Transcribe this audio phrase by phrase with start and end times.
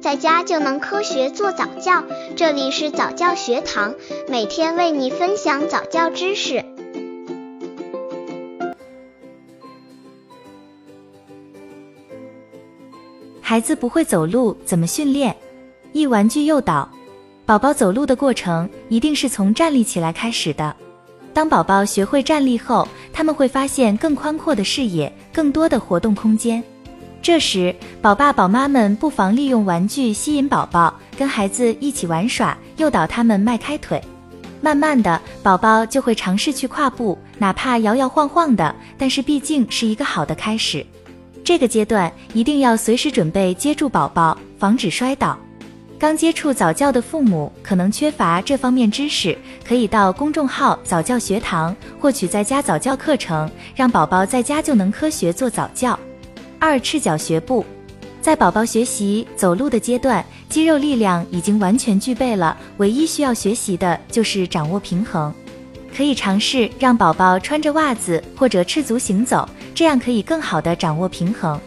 [0.00, 2.02] 在家就能科学做早教。
[2.34, 3.94] 这里是早教学堂，
[4.28, 6.64] 每天为你分享早教知识。
[13.42, 15.36] 孩子不会走路，怎么训练？
[15.92, 16.88] 一玩具诱导，
[17.44, 20.74] 宝宝走路的过程一定是从站立起来开始的。
[21.34, 26.62] 当宝宝学会站立后，他们会发现更宽阔的视野，更多的活动空间。
[27.22, 34.02] 这时，宝爸宝妈们不妨利用玩具吸引宝宝，跟孩子一起玩耍，诱导他们迈开腿。
[34.62, 40.84] 慢慢的，宝宝就会尝试去跨步，哪怕摇摇晃晃的，但是毕竟是一个好的开始。
[41.44, 45.38] 这个阶段一定要随时准备接住宝宝，防止摔倒。
[45.98, 55.98] 刚接触早教的父母可能缺乏这方面知识，可以到公众号早教学堂获取在家早教课程，让宝宝在家就能科学做早教。
[56.60, 57.64] 二赤脚学步，
[58.20, 65.32] 在宝宝学习走路的阶段，肌肉力量已经完全具备了，唯一需要学习的就是掌握平衡。
[65.96, 71.58] 可以尝试让宝宝穿着袜子或者赤足行走，这样可以更好的掌握平衡。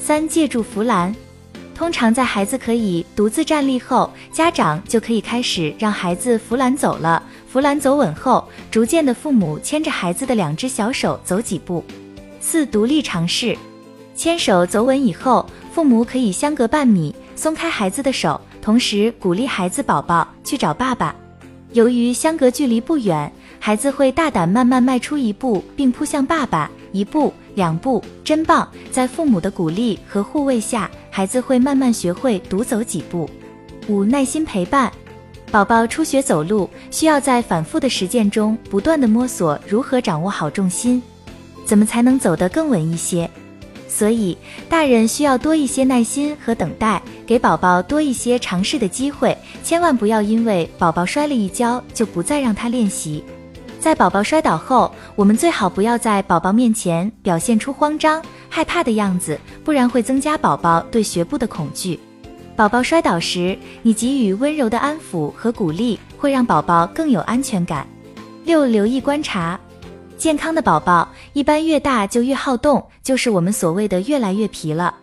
[0.00, 1.14] 三借助扶栏。
[1.74, 7.22] 通常在孩子可以独自站立后，家长就可以开始让孩子扶栏走了。
[7.46, 11.84] 扶栏走稳后，逐渐的父母牵着孩子的两只小手走几步。
[12.38, 13.56] 四独立尝试，
[14.20, 21.16] 牵手走稳以后，父母可以相隔半米松开孩子的手，同时鼓励孩子宝宝去找爸爸。
[21.72, 26.70] 由于相隔距离不远，孩子会大胆慢慢迈出一步，并扑向爸爸。
[26.92, 27.32] 一步。
[27.54, 33.28] 两步真棒，在父母的鼓励和护卫下，孩子会慢慢学会独走几步。
[33.88, 34.92] 五耐心陪伴，
[35.50, 41.02] 宝宝初学走路，需要在反复的实践中不断的摸索如何掌握好重心，
[41.64, 43.28] 怎么才能走得更稳一些。
[43.92, 44.38] 所以
[44.68, 53.24] 大人需要多一些耐心和等待，给宝宝多一些尝试的机会，千万不要因为宝宝摔了一跤就不再让他练习。
[53.80, 61.98] 在宝宝摔倒后，我们最好不要在宝宝面前表现出慌张、害怕的样子，不然会增加宝宝对学步的恐惧。
[62.54, 67.86] 宝宝摔倒时，你给予温柔的安抚和鼓励，会让宝宝更有安全感。
[68.44, 69.58] 六、留意观察，
[70.18, 74.94] 健康的宝宝一般越大就越好动，就是我们所谓的越来越皮了。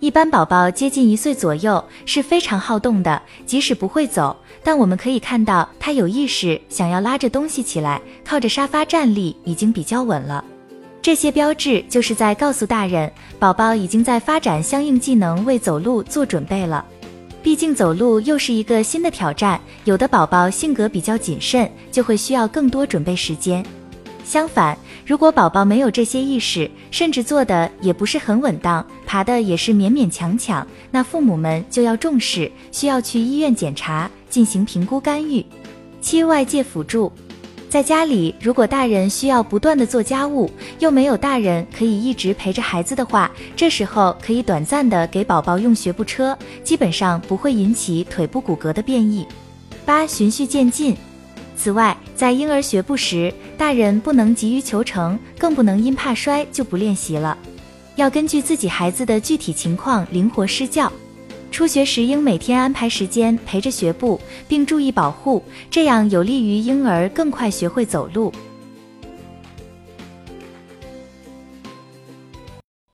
[0.00, 10.44] 一般宝宝接近一岁左右是非常好动的，即使不会走，但我们可以看到他有意识想要拉着东西起来，靠着沙发站立已经比较稳了。
[11.02, 16.84] 这些标志就是在告诉大人，宝宝已经在发展相应技能，为走路做准备了。
[17.42, 23.64] 毕竟走路又是一个新的挑战，有的宝宝性格比较谨慎，就会需要更多准备时间。
[24.28, 35.42] 相反，如果宝宝没有这些意识，甚至做的也不是很稳当，爬的也是勉勉强强，那父母们就要重视，需要去医院检查，进行评估干预。
[36.02, 37.10] 七外界辅助，
[37.70, 49.26] 在家里如果大人需要不断的做家务，又没有大人可以一直陪着孩子的话，这时候可以短暂的给宝宝用学步车，基本上不会引起腿部骨骼的变异。
[49.86, 50.94] 八循序渐进。
[51.56, 57.38] 此外，在婴儿学步时，大人不能急于求成，更不能因怕摔就不练习了。
[57.94, 60.92] 要根据自己孩子的具体情况灵活施教。
[61.52, 65.40] 初学时应每天安排时间陪着学步，并注意保护，
[65.70, 68.32] 这样有利于婴儿更快学会走路。